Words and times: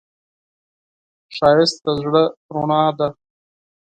ښایست 1.35 1.77
د 1.85 1.85
زړه 2.01 2.23
رڼا 2.53 2.83
ده 2.97 3.07